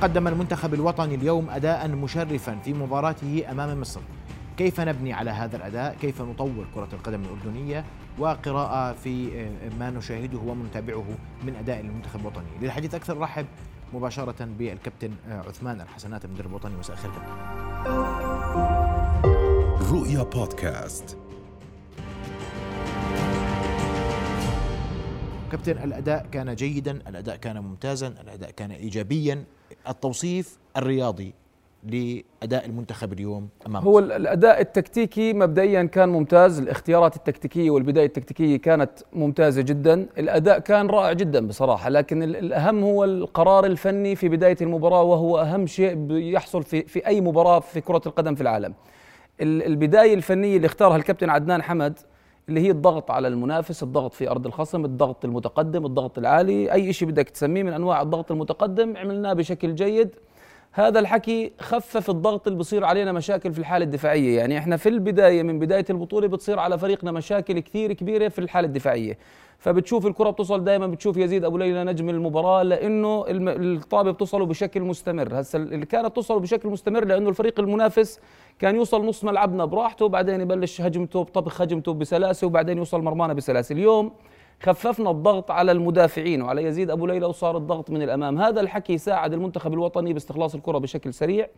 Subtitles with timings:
[0.00, 4.00] قدم المنتخب الوطني اليوم أداء مشرفا في مباراته أمام مصر.
[4.56, 7.84] كيف نبني على هذا الأداء؟ كيف نطور كرة القدم الأردنية؟
[8.18, 9.46] وقراءة في
[9.78, 11.04] ما نشاهده ونتابعه
[11.44, 12.46] من أداء المنتخب الوطني.
[12.62, 13.46] للحديث أكثر رحب
[13.94, 17.10] مباشرة بالكابتن عثمان الحسنات المدرب الوطني مساء الخير.
[19.92, 21.18] رؤيا بودكاست.
[25.52, 29.44] كابتن الأداء كان جيدا الأداء كان ممتازا الأداء كان ايجابيا.
[29.88, 31.34] التوصيف الرياضي
[31.84, 38.90] لأداء المنتخب اليوم امام هو الأداء التكتيكي مبدئيا كان ممتاز الاختيارات التكتيكية والبداية التكتيكية كانت
[39.12, 45.02] ممتازة جدا الأداء كان رائع جدا بصراحة لكن الأهم هو القرار الفني في بداية المباراة
[45.02, 48.74] وهو أهم شيء يحصل في في أي مباراة في كرة القدم في العالم.
[49.40, 51.98] البداية الفنية اللي اختارها الكابتن عدنان حمد
[52.48, 57.08] اللي هي الضغط على المنافس الضغط في أرض الخصم الضغط المتقدم الضغط العالي أي شيء
[57.08, 60.10] بدك تسميه من أنواع الضغط المتقدم عملناه بشكل جيد.
[60.72, 64.38] هذا الحكي خفف الضغط اللي بصير علينا مشاكل في الحالة الدفاعية.
[64.38, 68.66] يعني إحنا في البداية من بداية البطولة بتصير على فريقنا مشاكل كثير كبيرة في الحالة
[68.66, 69.18] الدفاعية.
[69.58, 75.40] فبتشوف الكرة بتوصل دائما بتشوف يزيد أبو ليلى نجم المباراة لأنه الطابة بتوصله بشكل مستمر.
[75.40, 78.20] هسه اللي كانت توصله بشكل مستمر لأنه الفريق المنافس
[78.58, 83.72] كان يوصل نص ملعبنا براحته وبعدين يبلش هجمته بطبخ هجمته بسلاسة وبعدين يوصل مرمانا بسلاسة.
[83.72, 84.12] اليوم
[84.62, 88.38] خففنا الضغط على المدافعين وعلى يزيد أبو ليلى وصار الضغط من الأمام.
[88.38, 91.48] هذا الحكي ساعد المنتخب الوطني باستخلاص الكرة بشكل سريع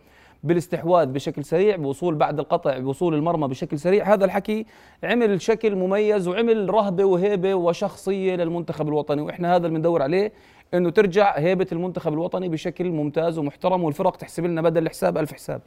[0.44, 4.12] بالاستحواذ بشكل سريع بوصول بعد القطع بوصول المرمى بشكل سريع.
[4.12, 4.66] هذا الحكي
[5.04, 10.32] عمل شكل مميز وعمل رهبة وهيبة وشخصية للمنتخب الوطني وإحنا هذا اللي بندور عليه
[10.74, 15.60] إنه ترجع هيبة المنتخب الوطني بشكل ممتاز ومحترم والفرق تحسب لنا بدل الحساب ألف حساب.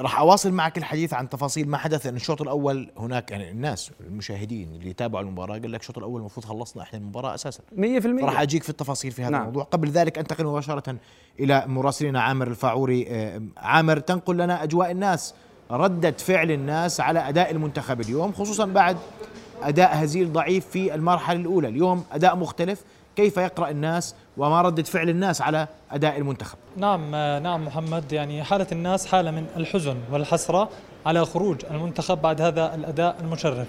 [0.00, 4.68] راح أواصل معك الحديث عن تفاصيل ما حدث ان الشوط الأول هناك يعني الناس المشاهدين
[4.74, 7.60] اللي تابعوا المباراة قال لك الشوط الأول المفروض خلصنا إحنا المباراة أساسا.
[7.76, 9.40] 100% راح أجيك في التفاصيل في هذا نعم.
[9.40, 9.64] الموضوع.
[9.64, 10.96] قبل ذلك انتقل مباشرة
[11.40, 15.34] إلى مراسلنا عامر الفاعوري آه، عامر تنقل لنا أجواء الناس.
[15.70, 18.96] ردة فعل الناس على أداء المنتخب اليوم خصوصا بعد
[19.62, 21.68] أداء هزيل ضعيف في المرحلة الأولى.
[21.68, 22.84] اليوم أداء مختلف
[23.16, 27.10] كيف يقرأ الناس وما ردة فعل الناس على أداء المنتخب؟ نعم
[27.42, 30.68] نعم محمد يعني حالة الناس حالة من الحزن والحسرة
[31.06, 33.66] على خروج المنتخب بعد هذا الأداء المشرف.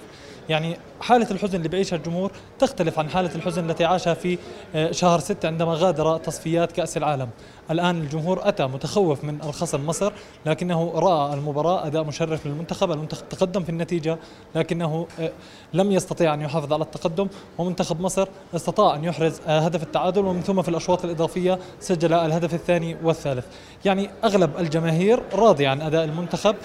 [0.48, 4.38] يعني حالة الحزن اللي بيعيشها الجمهور تختلف عن حالة الحزن التي عاشها في
[4.74, 7.28] آه، شهر ستة عندما غادر تصفيات كأس العالم.
[7.70, 10.12] الآن الجمهور أتى متخوف من الخصم مصر
[10.46, 14.18] لكنه رأى المباراة أداء مشرف للمنتخب المنتخب تقدم في النتيجة
[14.54, 15.30] لكنه آه،
[15.72, 17.28] لم يستطيع أن يحافظ على التقدم.
[17.58, 22.54] ومنتخب مصر استطاع أن يحرز آه، هدف التعادل ومن ثم في الأشواط الإضافية سجل الهدف
[22.54, 23.46] الثاني والثالث.
[23.84, 26.56] يعني أغلب الجماهير راضية عن أداء المنتخب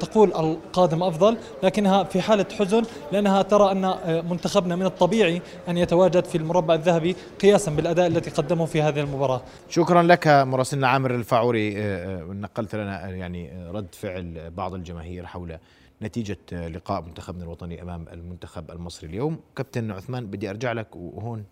[0.00, 2.82] تقول القادم أفضل لكنها في حالة حزن
[3.12, 3.94] لأنها ترى أن
[4.30, 9.40] منتخبنا من الطبيعي أن يتواجد في المربع الذهبي قياسا بالأداء الذي قدمه في هذه المباراة.
[9.70, 15.58] شكرا لك مراسلنا عامر الفاعوري آه، آه، نقلت لنا يعني رد فعل بعض الجماهير حول
[16.02, 19.40] نتيجة لقاء منتخبنا الوطني أمام المنتخب المصري اليوم.
[19.56, 21.44] كابتن عثمان بدي أرجع لك وهون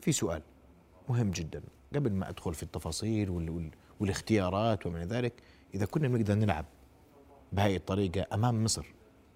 [0.00, 0.42] في سؤال
[1.08, 1.62] مهم جدا.
[1.94, 3.50] قبل ما أدخل في التفاصيل
[4.00, 5.32] والاختيارات ومن ذلك
[5.74, 6.64] إذا كنا بنقدر نلعب
[7.52, 8.86] بهذه الطريقة أمام مصر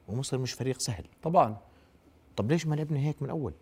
[0.09, 1.05] ومصر مش فريق سهل.
[1.23, 1.57] طبعا.
[2.37, 3.53] طب ليش ما لعبنا هيك من أول؟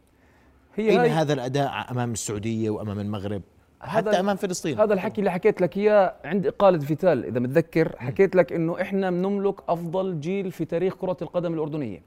[0.74, 3.42] هي أين هذا الأداء أمام السعودية وأمام المغرب؟
[3.82, 4.80] حتى هذا أمام فلسطين.
[4.80, 7.96] هذا الحكي اللي حكيت لك إياه عند إقالة فيتال إذا متذكر.
[7.98, 12.02] حكيت لك إنه إحنا بنملك أفضل جيل في تاريخ كرة القدم الأردنية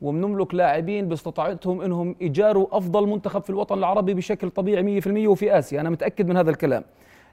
[0.00, 5.80] وبنملك لاعبين باستطاعتهم إنهم يجاروا أفضل منتخب في الوطن العربي بشكل طبيعي 100% وفي آسيا.
[5.80, 6.84] أنا متأكد من هذا الكلام.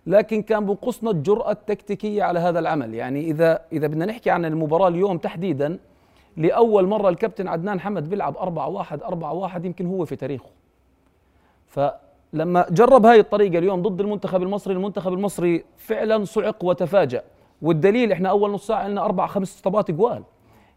[0.08, 2.94] لكن كان بنقصنا الجرأة التكتيكية على هذا العمل.
[2.94, 5.80] يعني إذا إذا بدنا نحكي عن المباراة اليوم تحديدا
[6.38, 10.50] لأول مرة الكابتن عدنان حمد بيلعب 4 1 4 1 يمكن هو في تاريخه.
[12.34, 17.24] فلما جرب هاي الطريقة اليوم ضد المنتخب المصري المنتخب المصري فعلا صعق وتفاجأ.
[17.62, 20.24] والدليل إحنا أول نص ساعة لنا أربع خمس طبات جوال.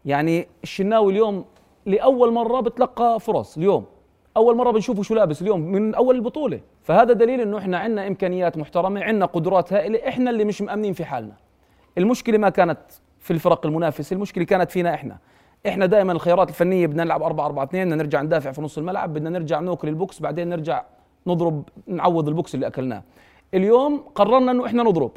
[0.05, 1.45] يعني الشناوي اليوم
[1.85, 3.85] لأول مرة بتلقى فرص اليوم.
[4.37, 6.59] أول مرة بنشوفه شو لابس اليوم من أول البطولة.
[6.83, 11.05] فهذا دليل إنه إحنا عندنا إمكانيات محترمة عندنا قدرات هائلة إحنا اللي مش مأمنين في
[11.05, 11.33] حالنا.
[11.97, 12.79] المشكلة ما كانت
[13.19, 15.17] في الفرق المنافسه المشكلة كانت فينا إحنا.
[15.67, 19.13] إحنا دائما الخيارات الفنية بدنا نلعب 4 4 2 بدنا نرجع ندافع في نص الملعب
[19.13, 20.83] بدنا نرجع نوكل البوكس بعدين نرجع
[21.27, 23.03] نضرب نعوض البوكس اللي أكلناه.
[23.53, 25.11] اليوم قررنا إنه إحنا نضرب.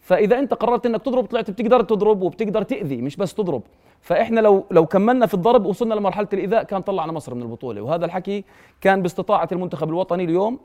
[0.00, 3.62] فإذا أنت قررت إنك تضرب طلعت بتقدر تضرب وبتقدر تأذي مش بس تضرب.
[4.00, 7.82] فإحنا لو لو كملنا في الضرب وصلنا لمرحلة الإيذاء كان طلعنا مصر من البطولة.
[7.82, 8.44] وهذا الحكي
[8.80, 10.58] كان باستطاعة المنتخب الوطني اليوم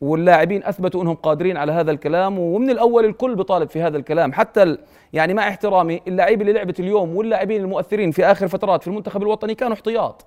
[0.00, 2.38] واللاعبين أثبتوا إنهم قادرين على هذا الكلام.
[2.38, 4.32] ومن الأول الكل بيطالب في هذا الكلام.
[4.32, 4.76] حتى
[5.12, 9.54] يعني مع احترامي اللاعبين اللي لعبت اليوم واللاعبين المؤثرين في آخر فترات في المنتخب الوطني
[9.54, 10.24] كانوا احتياط.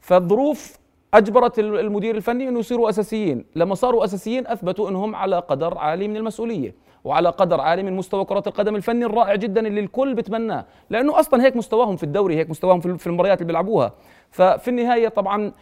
[0.00, 0.78] فالظروف
[1.14, 3.44] أجبرت المدير الفني إنه يصيروا أساسيين.
[3.56, 6.74] لما صاروا أساسيين أثبتوا إنهم على قدر عالي من المسؤولية
[7.04, 10.64] وعلى قدر عالي من مستوى كرة القدم الفني الرائع جدا اللي الكل بتمناه.
[10.90, 13.92] لأنه أصلا هيك مستواهم في الدوري هيك مستواهم في المباريات اللي بيلعبوها.
[14.30, 15.52] ففي النهاية طبعا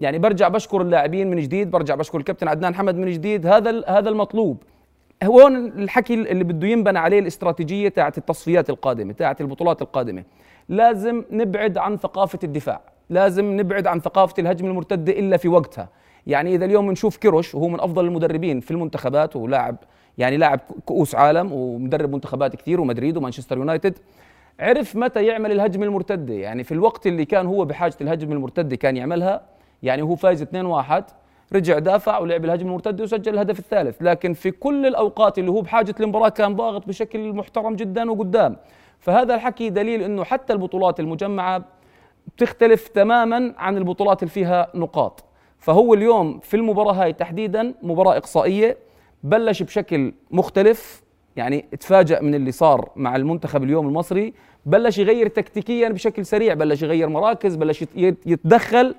[0.00, 3.46] يعني برجع بشكر اللاعبين من جديد برجع بشكر الكابتن عدنان حمد من جديد.
[3.46, 4.62] هذا هذا المطلوب.
[5.24, 10.24] هون الحكي اللي بده ينبنى عليه الاستراتيجية تاعت التصفيات القادمة تاعت البطولات القادمة.
[10.68, 12.93] لازم نبعد عن ثقافة الدفاع.
[13.10, 15.88] لازم نبعد عن ثقافة الهجمه المرتدة إلا في وقتها.
[16.26, 19.76] يعني إذا اليوم بنشوف كيروش وهو من أفضل المدربين في المنتخبات ولاعب
[20.18, 23.98] يعني لاعب كؤوس عالم ومدرب منتخبات كثير ومدريد ومانشستر يونايتد
[24.60, 26.34] عرف متى يعمل الهجمه المرتدة.
[26.34, 29.42] يعني في الوقت اللي كان هو بحاجة الهجمه المرتدة كان يعملها
[29.82, 30.46] يعني هو فايز 2-1
[31.52, 34.02] رجع دافع ولعب الهجمه المرتدة وسجل الهدف الثالث.
[34.02, 38.56] لكن في كل الأوقات اللي هو بحاجة المباراه كان ضاغط بشكل محترم جدا وقدام.
[38.98, 41.64] فهذا الحكي دليل إنه حتى البطولات المجمعة
[42.36, 45.24] بتختلف تماما عن البطولات اللي فيها نقاط.
[45.58, 48.76] فهو اليوم في المباراة هاي تحديدا مباراة إقصائية
[49.22, 51.02] بلش بشكل مختلف
[51.36, 54.34] يعني تفاجأ من اللي صار مع المنتخب اليوم المصري
[54.66, 57.84] بلش يغير تكتيكيا بشكل سريع بلش يغير مراكز بلش
[58.26, 58.94] يتدخل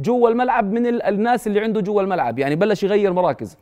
[0.00, 3.56] جوا الملعب من الناس اللي عنده جوا الملعب يعني بلش يغير مراكز.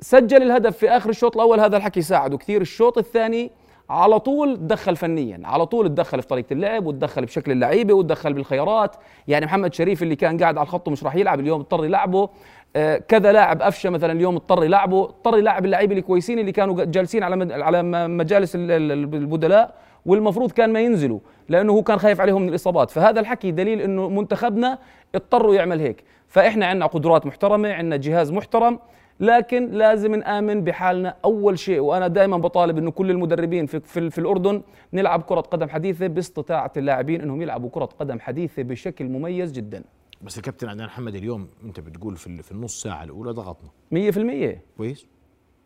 [0.00, 3.50] سجل الهدف في آخر الشوط الأول هذا الحكي ساعده كثير الشوط الثاني
[3.90, 8.96] على طول تدخل فنيا على طول تدخل في طريقة اللعب وتدخل بشكل اللعيبة وتدخل بالخيارات.
[9.28, 12.28] يعني محمد شريف اللي كان قاعد على الخط ومش راح يلعب اليوم اضطر يلعبه.
[12.76, 15.04] آه كذا لاعب افشه مثلا اليوم اضطر يلعبه.
[15.04, 19.74] اضطر يلعب اللعيبة الكويسين اللي كانوا جالسين على على مجالس البدلاء
[20.06, 21.18] والمفروض كان ما ينزلوا
[21.48, 22.90] لأنه هو كان خايف عليهم من الإصابات.
[22.90, 24.78] فهذا الحكي دليل إنه منتخبنا
[25.14, 26.04] اضطروا يعمل هيك.
[26.28, 28.78] فإحنا عندنا قدرات محترمة عندنا جهاز محترم.
[29.22, 34.18] لكن لازم نآمن بحالنا أول شيء وأنا دائما بطالب أنه كل المدربين في, في, في
[34.18, 39.84] الأردن نلعب كرة قدم حديثة باستطاعة اللاعبين أنهم يلعبوا كرة قدم حديثة بشكل مميز جدا.
[40.22, 43.68] بس الكابتن عدنان محمد اليوم أنت بتقول في, في النص ساعة الأولى ضغطنا.
[43.94, 45.06] 100% كويس.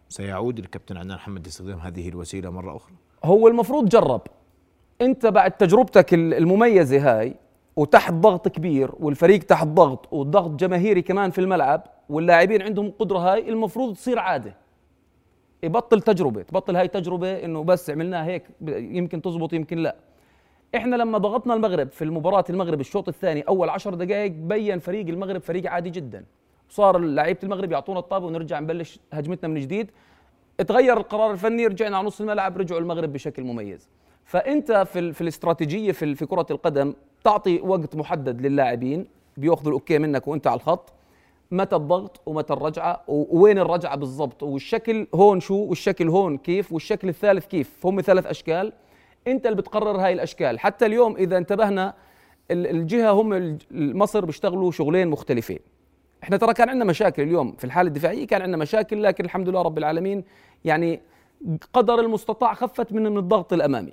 [0.09, 2.93] سيعود الكابتن عدنان محمد لاستخدام هذه الوسيلة مرة أخرى؟
[3.25, 4.21] هو المفروض جرب.
[5.01, 7.35] أنت بعد تجربتك المميزة هاي
[7.77, 13.49] وتحت ضغط كبير والفريق تحت ضغط وضغط جماهيري كمان في الملعب واللاعبين عندهم القدره هاي
[13.49, 14.55] المفروض تصير عادة.
[15.63, 19.97] يبطل تجربة تبطل هاي تجربة إنه بس عملناها هيك يمكن تزبط يمكن لا.
[20.75, 25.41] إحنا لما ضغطنا المغرب في المباراة المغرب الشوط الثاني أول عشر دقائق بين فريق المغرب
[25.41, 26.25] فريق عادي جدا.
[26.69, 29.91] صار لعيبة المغرب يعطونا الطابة ونرجع نبلش هجمتنا من جديد.
[30.69, 33.89] تغير القرار الفني رجعنا على نص الملعب رجعوا المغرب بشكل مميز.
[34.25, 36.95] فأنت في في الاستراتيجية في في كرة القدم
[37.25, 39.07] تعطي وقت محدد للاعبين
[39.37, 40.93] بيأخذوا الأوكي منك وأنت على الخط.
[41.51, 47.47] متى الضغط ومتى الرجعة ووين الرجعة بالضبط؟ والشكل هون شو؟ والشكل هون كيف؟ والشكل الثالث
[47.47, 48.73] كيف؟ هم ثلاث أشكال.
[49.27, 50.61] أنت اللي بتقرر هاي الأشكال.
[50.61, 51.95] حتى اليوم إذا انتبهنا
[52.51, 55.59] الجهة هم مصر بيشتغلوا شغلين مختلفين.
[56.23, 59.63] إحنا ترى كان عندنا مشاكل اليوم في الحالة الدفاعية كان عندنا مشاكل لكن الحمد لله
[59.63, 60.25] رب العالمين
[60.65, 61.01] يعني
[61.73, 63.93] قدر المستطاع خفت من من الضغط الأمامي.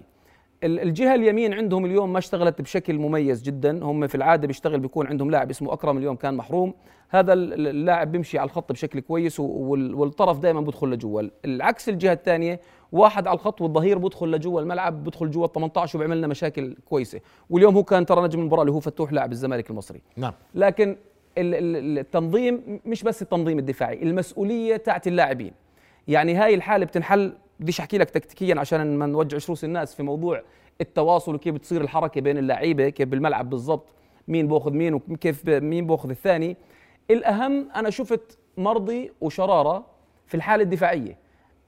[0.63, 3.83] الجهة اليمين عندهم اليوم ما اشتغلت بشكل مميز جدا.
[3.83, 6.73] هم في العادة بيشتغل بيكون عندهم لاعب اسمه أكرم اليوم كان محروم.
[7.09, 12.59] هذا اللاعب بيمشي على الخط بشكل كويس والطرف دائما بدخل لجوا العكس الجهة الثانية
[12.91, 17.19] واحد على الخط والظهير بدخل لجوا الملعب بدخل جوا ال 18 وبيعمل لنا مشاكل كويسة.
[17.49, 20.01] واليوم هو كان ترى نجم المباراة اللي هو فتوح لاعب الزمالك المصري.
[20.17, 20.33] نعم.
[20.55, 20.97] لكن
[21.37, 25.51] التنظيم مش بس التنظيم الدفاعي المسؤولية تاعت اللاعبين.
[26.07, 27.33] يعني هاي الحالة بتنحل
[27.63, 30.41] بديش أحكي لك تكتيكيا عشان ما نوجعش روس الناس في موضوع
[30.81, 33.85] التواصل وكيف بتصير الحركة بين اللعيبه كيف بالملعب بالضبط
[34.27, 36.57] مين باخذ مين وكيف مين باخذ الثاني.
[37.11, 39.85] الأهم أنا شفت مرضي وشرارة
[40.27, 41.17] في الحالة الدفاعية.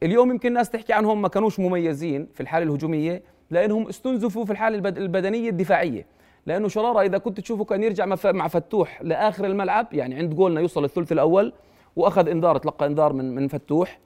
[0.03, 4.89] اليوم يمكن الناس تحكي عنهم ما كانوش مميزين في الحالة الهجومية لأنهم استنزفوا في الحالة
[4.89, 6.05] البدنية الدفاعية.
[6.45, 10.83] لأنه شرارة إذا كنت تشوفه كان يرجع مع فتوح لآخر الملعب يعني عند جولنا يوصل
[10.83, 11.53] الثلث الأول
[11.95, 13.99] وأخذ إنذار تلقى إنذار من من فتوح.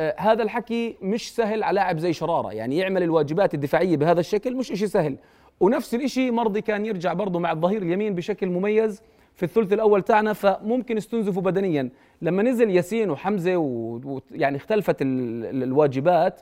[0.00, 2.52] هذا الحكي مش سهل على لاعب زي شرارة.
[2.52, 5.16] يعني يعمل الواجبات الدفاعية بهذا الشكل مش إشي سهل.
[5.60, 9.02] ونفس الإشي مرضي كان يرجع برضه مع الظهير اليمين بشكل مميز
[9.34, 11.90] في الثلث الأول تاعنا فممكن استنزفوا بدنيا.
[12.22, 16.40] لما نزل ياسين وحمزة ويعني اختلفت الواجبات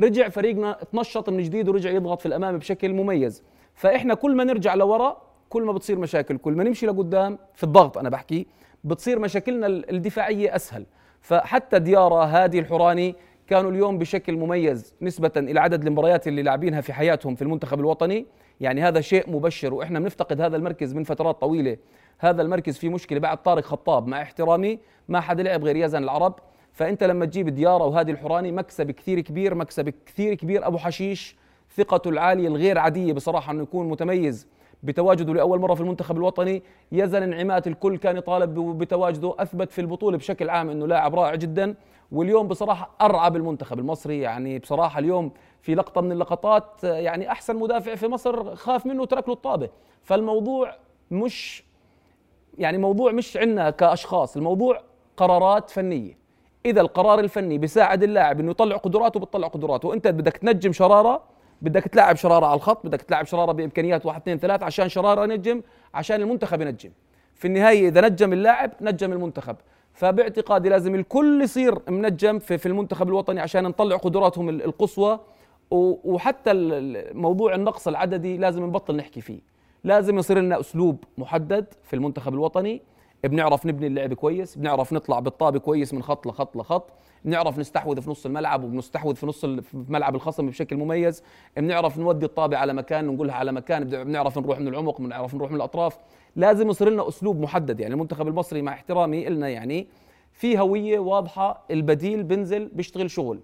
[0.00, 3.42] رجع فريقنا تنشط من جديد ورجع يضغط في الأمام بشكل مميز.
[3.74, 7.98] فإحنا كل ما نرجع لورا كل ما بتصير مشاكل كل ما نمشي لقدام في الضغط
[7.98, 8.46] أنا بحكي
[8.84, 10.86] بتصير مشاكلنا الدفاعية أسهل.
[11.20, 13.14] فحتى ديارة هادي الحوراني
[13.46, 18.26] كانوا اليوم بشكل مميز نسبة إلى عدد المباريات اللي لاعبينها في حياتهم في المنتخب الوطني.
[18.60, 21.76] يعني هذا شيء مبشر وإحنا بنفتقد هذا المركز من فترات طويلة.
[22.18, 26.34] هذا المركز فيه مشكلة بعد طارق خطاب مع احترامي ما حدا لعب غير يزن العرب.
[26.72, 30.66] فأنت لما تجيب ديارة وهادي الحوراني مكسب كثير كبير مكسب كثير كبير.
[30.66, 31.36] أبو حشيش
[31.76, 34.46] ثقته العالية الغير عادية بصراحة أنه يكون متميز.
[34.82, 36.62] بتواجده لأول مرة في المنتخب الوطني.
[36.92, 41.74] يزن انعمات الكل كان يطالب بتواجده أثبت في البطولة بشكل عام إنه لاعب رائع جدا.
[42.12, 44.20] واليوم بصراحة أرعب المنتخب المصري.
[44.20, 45.30] يعني بصراحة اليوم
[45.62, 49.68] في لقطة من اللقطات يعني أحسن مدافع في مصر خاف منه وترك له الطابة.
[50.02, 50.76] فالموضوع
[51.10, 51.64] مش
[52.58, 54.80] يعني موضوع مش عندنا كأشخاص الموضوع
[55.16, 56.18] قرارات فنية.
[56.66, 59.88] إذا القرار الفني بيساعد اللاعب إنه يطلع قدراته بتطلع قدراته.
[59.88, 61.22] وأنت بدك تنجم شرارة
[61.62, 65.62] بدك تلعب شرارة على الخط بدك تلعب شرارة بإمكانيات واحد اثنين ثلاث عشان شرارة ينجم
[65.94, 66.90] عشان المنتخب ينجم.
[67.34, 69.56] في النهاية إذا نجم اللاعب نجم المنتخب.
[69.92, 75.20] فباعتقادي لازم الكل يصير منجم في, في المنتخب الوطني عشان نطلع قدراتهم القصوى.
[75.70, 76.52] وحتى
[77.14, 79.40] موضوع النقص العددي لازم نبطل نحكي فيه.
[79.84, 82.82] لازم يصير لنا أسلوب محدد في المنتخب الوطني.
[83.24, 86.90] بنعرف نبني اللعب كويس بنعرف نطلع بالطابة كويس من خط لخط لخط
[87.24, 91.22] بنعرف نستحوذ في نص الملعب وبنستحوذ في نص في ملعب الخصم بشكل مميز
[91.56, 95.56] بنعرف نودي الطابة على مكان ونقولها على مكان بنعرف نروح من العمق بنعرف نروح من
[95.56, 95.98] الأطراف.
[96.36, 99.88] لازم يصير لنا أسلوب محدد يعني المنتخب المصري مع احترامي لنا يعني
[100.32, 103.40] في هوية واضحة البديل بنزل بيشتغل شغل.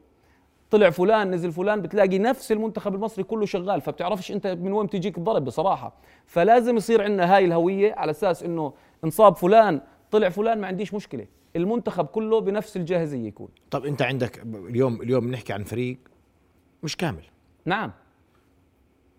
[0.71, 5.19] طلع فلان نزل فلان بتلاقي نفس المنتخب المصري كله شغال فبتعرفش أنت من وين تجيك
[5.19, 5.93] الضرب بصراحة.
[6.27, 8.73] فلازم يصير عندنا هاي الهوية على أساس إنه
[9.05, 9.81] انصاب فلان
[10.11, 11.27] طلع فلان ما عنديش مشكلة.
[11.57, 13.49] المنتخب كله بنفس الجاهزية يكون.
[13.71, 15.99] طب انت عندك اليوم اليوم بنحكي عن فريق
[16.83, 17.23] مش كامل.
[17.65, 17.93] نعم.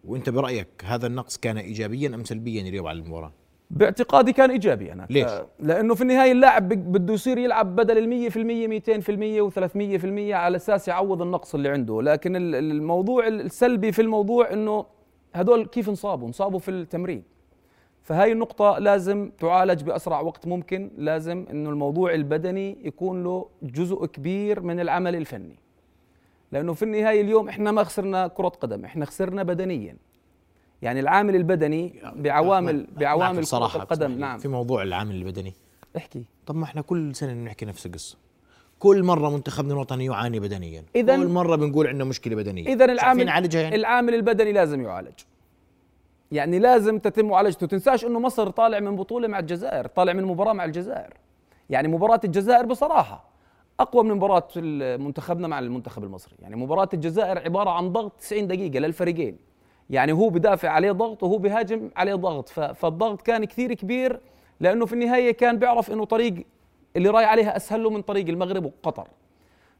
[0.04, 3.34] وانت برأيك هذا النقص كان ايجابيا م سلبيا اليوم على المباراة؟
[3.72, 5.08] باعتقادي كان إيجابي أنا.
[5.10, 8.36] ليش؟ لأنه في النهاية اللاعب بده يصير يلعب بدل ال 100%
[8.68, 14.86] 200% و300% على أساس يعوض النقص اللي عنده، لكن الموضوع السلبي في الموضوع إنه
[15.34, 17.24] هدول كيف انصابوا؟ انصابوا في التمرين.
[18.06, 24.62] فهاي النقطة لازم تعالج بأسرع وقت ممكن، لازم إنه الموضوع البدني يكون له جزء كبير
[24.62, 25.56] من العمل الفني.
[26.52, 29.98] لأنه في النهاية اليوم إحنا ما خسرنا كرة قدم، إحنا خسرنا بدنيا.
[30.82, 34.38] يعني العامل البدني بعوامل بعوامل صراحة القدم نعم.
[34.38, 35.54] في موضوع العامل البدني.
[35.98, 36.26] احكي.
[36.46, 38.18] طب ما إحنا كل سنة بنحكي نفس القصة.
[38.80, 40.84] كل مرة منتخبنا الوطني يعاني بدنيا.
[40.96, 42.74] إذن كل مرة بنقول عندنا مشكلة بدنية.
[42.74, 45.20] اذا العامل يعني؟ العامل البدني لازم يعالج.
[46.32, 50.54] يعني لازم تتم معالجته تنساش إنه مصر طالع من بطولة مع الجزائر طالع من مباراة
[50.54, 51.14] مع الجزائر.
[51.70, 53.24] يعني مباراة الجزائر بصراحة
[53.80, 54.48] أقوى من مباراة
[54.98, 56.36] منتخبنا مع المنتخب المصري.
[56.42, 59.38] يعني مباراة الجزائر عبارة عن ضغط 90 دقيقة للفريقين.
[59.90, 62.50] يعني هو بدافع عليه ضغط وهو بهاجم عليه ضغط.
[62.50, 64.20] فالضغط كان كثير كبير
[64.60, 66.46] لأنه في النهاية كان بيعرف إنه طريق
[66.96, 69.08] اللي راي عليها أسهل له من طريق المغرب وقطر.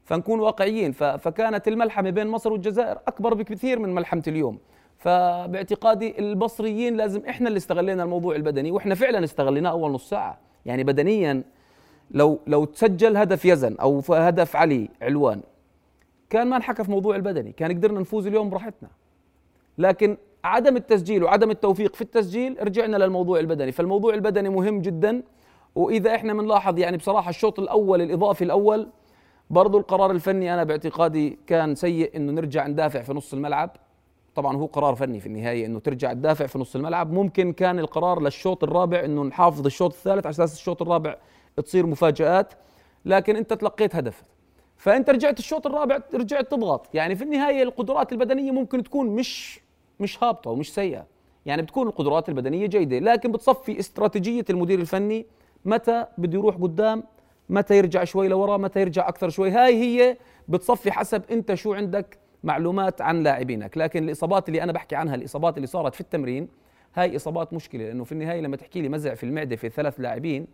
[0.04, 4.58] فنكون واقعيين فكانت الملحمة بين مصر والجزائر أكبر بكثير من ملحمة اليوم.
[4.98, 10.38] فباعتقادي المصريين لازم إحنا اللي استغلينا الموضوع البدني وإحنا فعلا استغليناه أول نص ساعة.
[10.66, 11.42] يعني بدنيا
[12.10, 15.40] لو لو تسجل هدف يزن أو هدف علي علوان
[16.30, 18.88] كان ما انحكى في موضوع البدني كان قدرنا نفوز اليوم براحتنا.
[19.78, 23.72] لكن عدم التسجيل وعدم التوفيق في التسجيل رجعنا للموضوع البدني.
[23.72, 25.22] فالموضوع البدني مهم جدا
[25.74, 28.88] وإذا إحنا بنلاحظ يعني بصراحة الشوط الأول الإضافي الأول
[29.50, 33.76] برضو القرار الفني أنا باعتقادي كان سيء إنه نرجع ندافع في نص الملعب.
[34.36, 37.12] طبعا هو قرار فني في النهاية إنه ترجع تدافع في نص الملعب.
[37.12, 41.16] ممكن كان القرار للشوط الرابع إنه نحافظ الشوط الثالث على أساس الشوط الرابع
[41.64, 42.54] تصير مفاجآت
[43.04, 44.22] لكن أنت تلقيت هدف.
[44.76, 46.94] فأنت رجعت الشوط الرابع رجعت تضغط.
[46.94, 49.60] يعني في النهاية القدرات البدنية ممكن تكون مش
[50.00, 51.06] مش هابطة ومش سيئة.
[51.46, 55.26] يعني بتكون القدرات البدنية جيدة لكن بتصفي استراتيجية المدير الفني
[55.64, 57.04] متى بده يروح قدام
[57.48, 59.50] متى يرجع شوي لورا متى يرجع أكثر شوي.
[59.50, 60.16] هاي هي
[60.48, 63.78] بتصفي حسب أنت شو عندك معلومات عن لاعبينك.
[63.78, 66.48] لكن الإصابات اللي أنا بحكي عنها الإصابات اللي صارت في التمرين
[66.94, 70.46] هاي إصابات مشكلة لأنه في النهاية لما تحكي لي مزع في المعدة في ثلاث لاعبين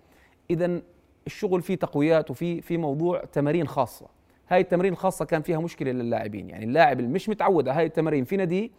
[0.50, 0.80] اذا
[1.26, 4.06] الشغل فيه تقويات وفي في موضوع تمارين خاصة.
[4.48, 6.50] هاي التمارين الخاصة كان فيها مشكلة للاعبين.
[6.50, 8.70] يعني اللاعب اللي مش متعود على هاي التمارين في ناديه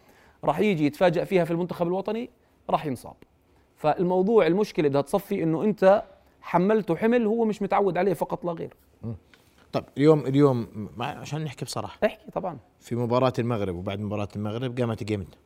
[0.44, 2.30] راح يجي يتفاجئ فيها في المنتخب الوطني
[2.70, 3.16] راح ينصاب.
[3.76, 6.04] فالموضوع المشكلة بدها تصفي إنه أنت
[6.42, 8.74] حملته حمل هو مش متعود عليه فقط لا غير
[9.74, 12.00] طيب اليوم اليوم عشان نحكي بصراحة.
[12.06, 12.58] احكي طبعا.
[12.80, 15.38] في مباراة المغرب وبعد مباراة المغرب قامت جيمتنا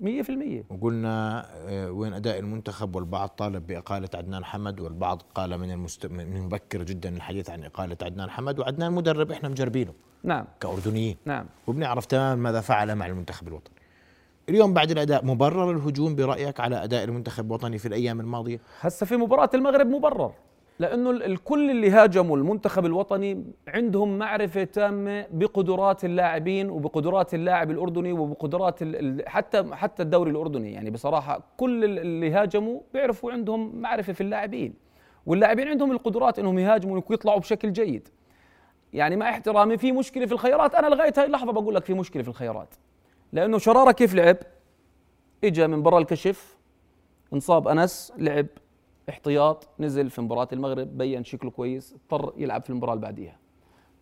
[0.00, 6.06] 100% وقلنا آه، وين أداء المنتخب والبعض طالب بإقالة عدنان حمد والبعض قال من المست...
[6.06, 9.92] من مبكر جدا الحديث عن إقالة عدنان حمد وعدنان مدرب إحنا مجربينه.
[10.24, 10.44] نعم.
[10.60, 11.16] كأردنيين.
[11.24, 11.46] نعم.
[11.66, 13.74] وبنعرف تماما ماذا فعل مع المنتخب الوطني.
[14.48, 19.16] اليوم بعد الأداء مبرر الهجوم برأيك على أداء المنتخب الوطني في الأيام الماضية؟ هسه في
[19.16, 20.32] مباراة المغرب مبرر.
[20.78, 28.78] لأنه الكل اللي هاجموا المنتخب الوطني عندهم معرفة تامة بقدرات اللاعبين وبقدرات اللاعب الأردني وبقدرات
[29.28, 30.72] حتى حتى الدوري الأردني.
[30.72, 34.74] يعني بصراحة كل اللي هاجموا بيعرفوا عندهم معرفة في اللاعبين.
[35.26, 38.08] واللاعبين عندهم القدرات إنهم يهاجموا ويطلعوا بشكل جيد.
[38.92, 40.74] يعني مع احترامي في مشكلة في الخيارات.
[40.74, 42.74] أنا لغاية هاي اللحظة بقول لك في مشكلة في الخيارات.
[43.32, 44.36] لأنه شرارة كيف لعب؟
[45.44, 46.56] اجى من برا الكشف
[47.32, 48.46] انصاب أنس لعب
[49.08, 53.38] احتياط نزل في مباراة المغرب بين شكله كويس اضطر يلعب في المباراة اللي بعديها.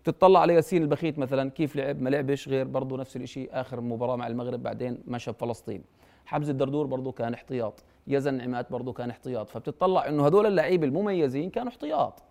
[0.05, 4.17] تطلع على ياسين البخيت مثلا كيف لعب؟ ما لعبش غير برضه نفس الشيء آخر مباراة
[4.17, 5.85] مع المغرب بعدين مشى بفلسطين.
[6.27, 9.51] حمزة الدردور برضه كان احتياط يزن نعمات برضه كان احتياط.
[9.51, 12.23] فبتطلع إنه هذول اللعيبه المميزين كانوا احتياط.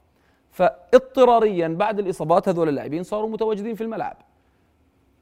[0.52, 4.18] فاضطراريا بعد الإصابات هذول اللاعبين صاروا متواجدين في الملعب.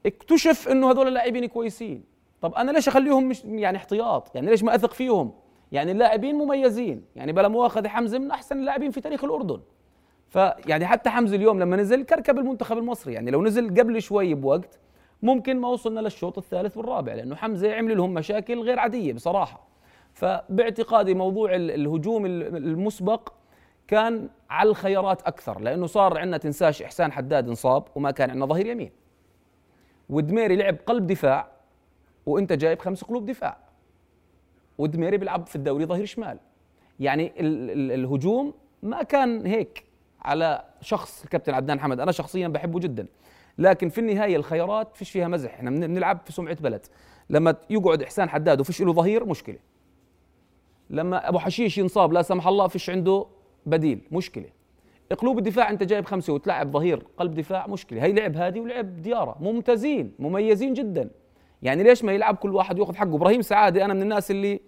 [0.06, 2.04] اكتشف إنه هذول اللاعبين كويسين.
[2.42, 5.32] طب أنا ليش أخليهم مش يعني احتياط؟ يعني ليش ما أثق فيهم؟
[5.72, 7.06] يعني اللاعبين مميزين.
[7.16, 9.62] يعني بلا مؤاخذة حمزة من أحسن اللاعبين في تاريخ الأردن.
[10.30, 14.80] فيعني حتى حمزة اليوم لما نزل كركب المنتخب المصري يعني لو نزل قبل شوي بوقت
[15.22, 19.68] ممكن ما وصلنا للشوط الثالث والرابع لأنه حمزة عمل لهم مشاكل غير عادية بصراحة.
[20.14, 23.34] فباعتقادي موضوع الهجوم المسبق
[23.88, 28.66] كان على الخيارات أكثر لأنه صار عندنا تنساش إحسان حداد انصاب وما كان عندنا ظهير
[28.66, 28.92] يمين.
[30.10, 31.48] ودميري لعب قلب دفاع
[32.26, 33.58] وأنت جايب خمس قلوب دفاع.
[34.82, 36.38] ودميري بيلعب في الدوري ظهير شمال.
[37.00, 39.84] يعني ال ال الهجوم ما كان هيك
[40.22, 42.00] على شخص الكابتن عدنان حمد.
[42.00, 43.06] أنا شخصيا بحبه جدا.
[43.58, 45.54] لكن في النهاية الخيارات فيش فيها مزح.
[45.54, 46.86] إحنا بنلعب في سمعة بلد.
[47.30, 49.58] لما يقعد إحسان حداد وفيش له ظهير مشكلة.
[50.90, 53.26] لما أبو حشيش ينصاب لا سمح الله فيش عنده
[53.66, 54.50] بديل مشكلة.
[55.18, 58.04] قلوب الدفاع أنت جايب خمسة وتلعب ظهير قلب دفاع مشكلة.
[58.04, 59.36] هي لعب هادي ولعب ديارة.
[59.40, 61.10] ممتازين مميزين جدا.
[61.62, 64.60] يعني ليش ما يلعب كل واحد ياخذ حقه؟ إبراهيم سعاده أنا من الناس اللي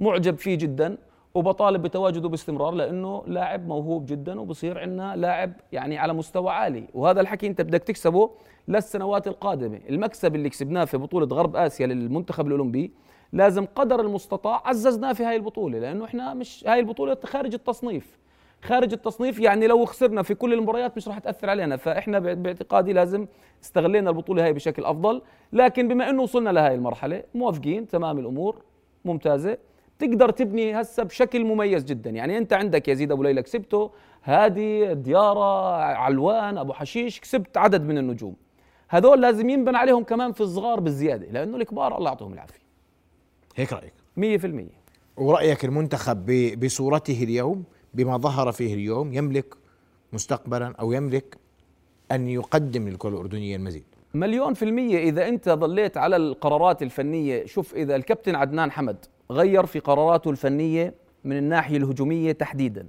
[0.00, 0.98] معجب فيه جدا
[1.34, 6.84] وبطالب بتواجده باستمرار لأنه لاعب موهوب جدا وبصير عندنا لاعب يعني على مستوى عالي.
[6.94, 8.30] وهذا الحكي أنت بدك تكسبه
[8.68, 9.80] للسنوات القادمة.
[9.88, 12.92] المكسب اللي كسبناه في بطولة غرب آسيا للمنتخب الأولمبي
[13.32, 18.18] لازم قدر المستطاع عززناه في هاي البطولة لأنه إحنا مش هاي البطولة خارج التصنيف.
[18.62, 21.76] خارج التصنيف يعني لو خسرنا في كل المباريات مش راح تأثر علينا.
[21.76, 23.26] فإحنا باعتقادي لازم
[23.64, 25.22] استغلينا البطولة هاي بشكل أفضل.
[25.52, 28.62] لكن بما إنه وصلنا لهي المرحلة موافقين تمام الأمور
[29.04, 29.58] ممتازة.
[30.00, 32.10] تقدر تبني هسه بشكل مميز جدا.
[32.10, 33.90] يعني أنت عندك يزيد أبو ليلى كسبته
[34.24, 38.36] هادي ديارة علوان أبو حشيش كسبت عدد من النجوم.
[38.88, 42.60] هذول لازم ينبنى عليهم كمان في الصغار بالزيادة لأنه الكبار الله يعطيهم العافية.
[43.56, 44.80] هيك رأيك؟ 100%
[45.16, 46.26] ورأيك المنتخب
[46.64, 49.54] بصورته اليوم بما ظهر فيه اليوم يملك
[50.12, 51.36] مستقبلا أو يملك
[52.12, 53.84] أن يقدم للكرة الأردنية المزيد؟
[54.14, 54.98] مليون في المية.
[54.98, 58.96] إذا أنت ظليت على القرارات الفنية شوف إذا الكابتن عدنان حمد
[59.30, 62.88] غير في قراراته الفنية من الناحية الهجومية تحديدا.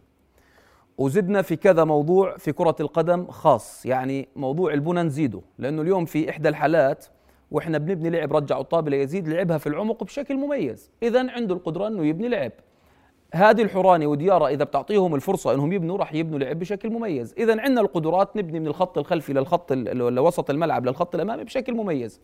[0.97, 6.29] وزدنا في كذا موضوع في كرة القدم خاص يعني موضوع البنى نزيده لأنه اليوم في
[6.29, 7.05] إحدى الحالات
[7.51, 10.91] وإحنا بنبني لعب رجعوا الطابة ليزيد لعبها في العمق بشكل مميز.
[11.03, 12.51] إذا عنده القدرة أنه يبني لعب.
[13.33, 17.35] هادي الحوراني وديارة إذا بتعطيهم الفرصة أنهم يبنوا راح يبنوا لعب بشكل مميز.
[17.37, 22.21] إذا عندنا القدرات نبني من الخط الخلفي للخط لوسط الملعب للخط الأمامي بشكل مميز.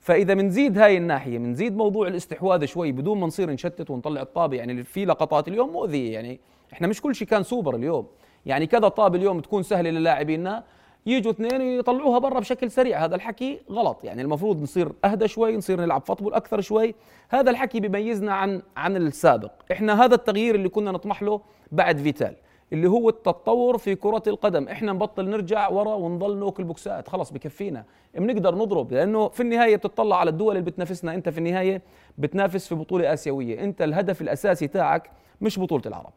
[0.00, 4.84] فإذا بنزيد هاي الناحية بنزيد موضوع الاستحواذ شوي بدون ما نصير نشتت ونطلع الطابة يعني
[4.84, 6.40] في لقطات اليوم مؤذية يعني
[6.72, 8.06] إحنا مش كل شيء كان سوبر اليوم.
[8.46, 10.64] يعني كذا طابة اليوم تكون سهلة للاعبينا
[11.06, 13.04] يجوا اثنين يطلعوها برا بشكل سريع.
[13.04, 16.94] هذا الحكي غلط يعني المفروض نصير أهدى شوي نصير نلعب football أكثر شوي.
[17.28, 19.52] هذا الحكي بيميزنا عن عن السابق.
[19.72, 21.40] إحنا هذا التغيير اللي كنا نطمح له
[21.72, 22.34] بعد فيتال.
[22.72, 24.68] اللي هو التطور في كرة القدم.
[24.68, 27.08] إحنا نبطل نرجع ورا ونضل نأكل بوكسات.
[27.08, 27.84] خلص بكفينا.
[28.14, 31.14] بنقدر نضرب لأنه في النهاية بتطلع على الدول اللي بتنافسنا.
[31.14, 31.82] أنت في النهاية
[32.18, 33.64] بتنافس في بطولة آسيوية.
[33.64, 36.12] أنت الهدف الأساسي تاعك مش بطولة العرب.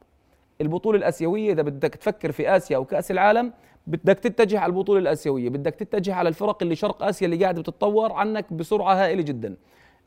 [0.61, 3.53] البطولة الآسيوية إذا بدك تفكر في آسيا أو كأس العالم
[3.87, 5.49] بدك تتجه على البطولة الآسيوية.
[5.49, 9.55] بدك تتجه على الفرق اللي شرق آسيا اللي قاعدة بتتطور عنك بسرعة هائلة جدا.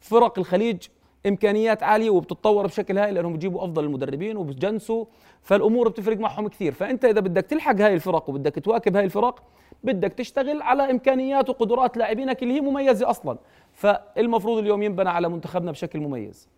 [0.00, 0.86] فرق الخليج
[1.26, 5.04] إمكانيات عالية وبتتطور بشكل هائل لأنهم بيجيبوا أفضل المدربين وبتجنسوا
[5.42, 6.72] فالأمور بتفرق معهم كثير.
[6.72, 9.42] فأنت إذا بدك تلحق هاي الفرق وبدك تواكب هاي الفرق
[9.84, 13.38] بدك تشتغل على إمكانيات وقدرات لاعبينك اللي هي مميزة أصلا.
[13.72, 16.48] فالمفروض اليوم ينبنى على منتخبنا بشكل مميز.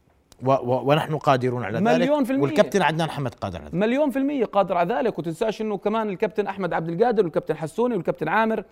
[0.45, 1.87] و و ونحن قادرون على ذلك.
[1.87, 2.43] مليون في المية.
[2.43, 3.75] والكابتن عدنان حمد قادر على ذلك.
[3.75, 5.19] مليون في المية قادر على ذلك.
[5.19, 8.65] وتنساش إنه كمان الكابتن أحمد عبد القادر والكابتن حسوني والكابتن عامر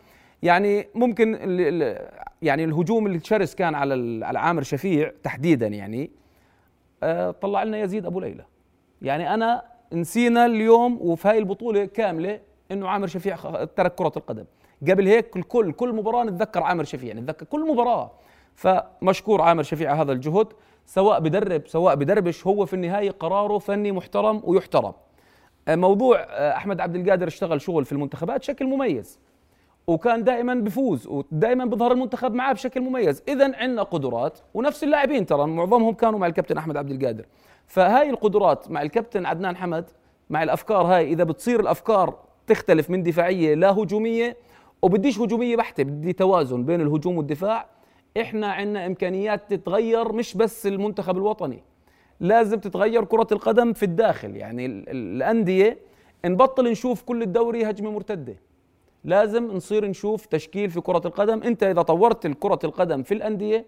[0.44, 1.32] يعني ممكن
[2.42, 6.10] يعني الهجوم الشرس كان على على عامر شفيع تحديدا يعني
[7.02, 8.44] آه، طلع لنا يزيد أبو ليلى.
[9.02, 14.44] يعني أنا نسينا اليوم وفي هاي البطولة كاملة إنه عامر شفيع ترك كرة القدم.
[14.90, 18.10] قبل هيك الكل كل مباراة نتذكر عامر شفيع نتذكر كل مباراة.
[18.54, 20.46] فمشكور عامر شفيع هذا الجهد
[20.86, 24.92] سواء بدرب سواء بدربش هو في النهاية قراره فني محترم ويحترم.
[25.68, 29.18] آه، موضوع آه، أحمد عبد القادر اشتغل شغل في المنتخبات بشكل مميز.
[29.86, 33.22] وكان دائما بفوز ودائما بظهر المنتخب معاه بشكل مميز.
[33.28, 37.24] اذا عندنا قدرات ونفس اللاعبين ترى معظمهم كانوا مع الكابتن أحمد عبد القادر.
[37.66, 39.90] فهاي القدرات مع الكابتن عدنان حمد
[40.30, 44.36] مع الأفكار هاي إذا بتصير الأفكار تختلف من دفاعية لا هجومية
[44.82, 47.66] وبديش هجومية بحتة بدي توازن بين الهجوم والدفاع
[48.20, 51.62] إحنا عندنا إمكانيات تتغير مش بس المنتخب الوطني.
[52.20, 54.36] لازم تتغير كرة القدم في الداخل.
[54.36, 55.78] يعني ال- ال- الأندية
[56.24, 58.36] نبطل نشوف كل الدوري هجمة مرتدة.
[59.04, 63.66] لازم نصير نشوف تشكيل في كرة القدم انت إذا طورت كرة القدم في الأندية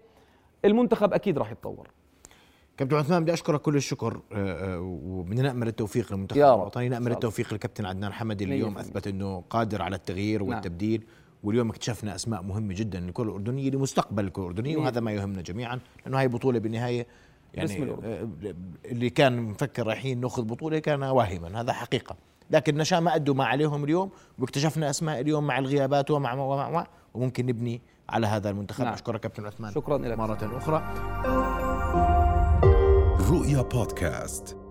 [0.65, 1.87] المنتخب أكيد راح يتطور
[2.77, 6.37] كابتن عثمان بدي أشكرك كل الشكر آه، آه، وبدنا نامل التوفيق للمنتخب.
[6.37, 8.77] الوطني نامل التوفيق للكابتن عدنان حمدي اللي اليوم.
[8.77, 10.49] أثبت إنه قادر على التغيير نعم.
[10.49, 11.03] والتبديل
[11.43, 16.19] واليوم اكتشفنا أسماء مهمة جدا للكرة الأردنية لمستقبل الكرة الأردنية وهذا ما يهمنا جميعا لأنه
[16.19, 17.07] هاي بطولة بالنهاية
[17.53, 17.91] يعني.
[18.03, 18.27] آه،
[18.85, 22.15] اللي كان مفكر رايحين نأخذ بطولة كان واهما هذا حقيقة
[22.51, 26.87] لكن نشا ما أدوا ما عليهم اليوم واكتشفنا أسماء اليوم مع الغيابات ومع ومع, ومع
[27.13, 28.83] وممكن نبني على هذا المنتخب.
[28.83, 28.93] نعم.
[28.93, 30.17] أشكرك كابتن عثمان شكرا لك.
[30.17, 30.83] مرة أخرى.
[33.29, 34.66] رؤيا بودكاست.